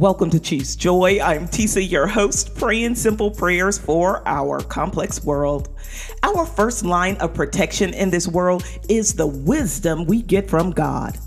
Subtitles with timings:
[0.00, 1.20] Welcome to Choose Joy.
[1.20, 5.68] I'm Tisa, your host, praying simple prayers for our complex world.
[6.22, 11.18] Our first line of protection in this world is the wisdom we get from God.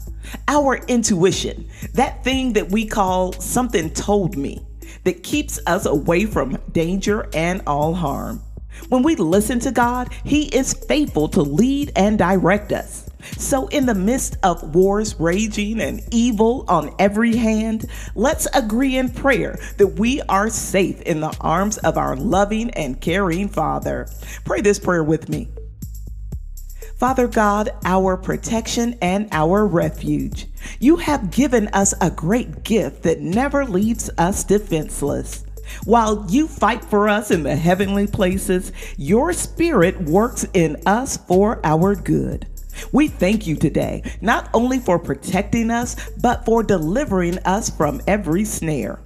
[0.47, 4.65] Our intuition, that thing that we call something told me,
[5.03, 8.41] that keeps us away from danger and all harm.
[8.89, 13.07] When we listen to God, He is faithful to lead and direct us.
[13.37, 17.85] So, in the midst of wars raging and evil on every hand,
[18.15, 22.99] let's agree in prayer that we are safe in the arms of our loving and
[22.99, 24.07] caring Father.
[24.45, 25.49] Pray this prayer with me.
[26.97, 30.47] Father God, our protection and our refuge,
[30.79, 35.43] you have given us a great gift that never leaves us defenseless.
[35.85, 41.59] While you fight for us in the heavenly places, your spirit works in us for
[41.65, 42.47] our good.
[42.91, 48.45] We thank you today, not only for protecting us, but for delivering us from every
[48.45, 48.99] snare.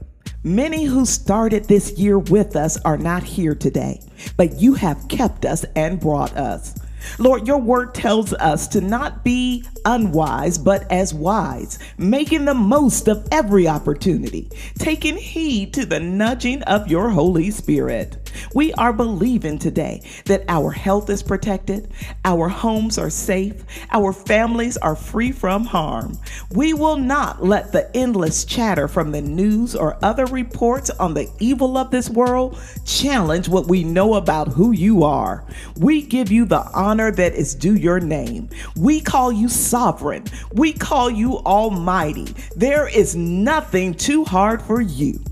[0.44, 4.02] Many who started this year with us are not here today,
[4.38, 6.76] but you have kept us and brought us.
[7.18, 13.08] Lord, your word tells us to not be unwise, but as wise, making the most
[13.08, 18.18] of every opportunity, taking heed to the nudging of your Holy Spirit.
[18.54, 21.92] We are believing today that our health is protected,
[22.26, 26.18] our homes are safe, our families are free from harm.
[26.52, 31.30] We will not let the endless chatter from the news or other reports on the
[31.40, 35.46] evil of this world challenge what we know about who you are.
[35.78, 38.50] We give you the honor that is due your name.
[38.76, 40.24] We call you sovereign.
[40.54, 42.34] We call you almighty.
[42.56, 45.24] There is nothing too hard for you.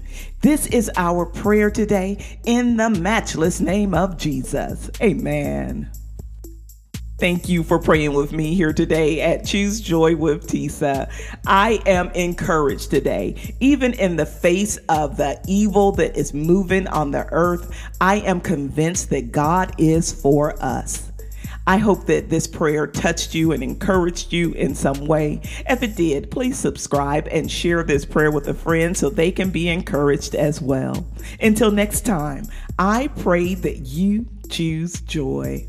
[0.41, 4.91] This is our prayer today in the matchless name of Jesus.
[5.01, 5.89] Amen.
[7.17, 11.09] Thank you for praying with me here today at Choose Joy with Tisa.
[11.47, 13.55] I am encouraged today.
[13.59, 18.39] Even in the face of the evil that is moving on the earth, I am
[18.39, 21.11] convinced that God is for us.
[21.67, 25.41] I hope that this prayer touched you and encouraged you in some way.
[25.67, 29.49] If it did, please subscribe and share this prayer with a friend so they can
[29.49, 31.07] be encouraged as well.
[31.41, 32.45] Until next time,
[32.77, 35.65] I pray that you choose joy.